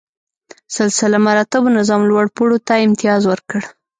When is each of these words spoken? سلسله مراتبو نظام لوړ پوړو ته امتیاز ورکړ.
سلسله 0.75 1.17
مراتبو 1.27 1.69
نظام 1.77 2.01
لوړ 2.09 2.25
پوړو 2.35 2.57
ته 2.67 2.73
امتیاز 2.85 3.21
ورکړ. 3.27 3.59